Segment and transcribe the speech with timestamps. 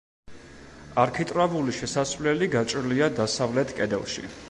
[1.03, 4.31] არქიტრავული შესასვლელი გაჭრილია დასავლეთ კედელში.